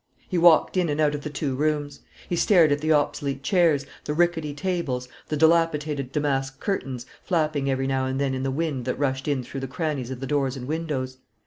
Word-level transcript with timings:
He 0.27 0.37
walked 0.39 0.77
in 0.77 0.89
and 0.89 0.99
out 0.99 1.13
of 1.13 1.21
the 1.21 1.29
two 1.29 1.55
rooms. 1.55 1.99
He 2.27 2.35
stared 2.35 2.71
at 2.71 2.81
the 2.81 2.91
obsolete 2.91 3.43
chairs, 3.43 3.85
the 4.05 4.15
rickety 4.15 4.51
tables, 4.51 5.07
the 5.27 5.37
dilapidated 5.37 6.11
damask 6.11 6.59
curtains, 6.59 7.05
flapping 7.21 7.69
every 7.69 7.85
now 7.85 8.07
and 8.07 8.19
then 8.19 8.33
in 8.33 8.41
the 8.41 8.49
wind 8.49 8.85
that 8.85 8.97
rushed 8.97 9.27
in 9.27 9.43
through 9.43 9.59
the 9.61 9.67
crannies 9.67 10.09
of 10.09 10.19
the 10.19 10.25
doors 10.25 10.57
and 10.57 10.67
windows. 10.67 11.19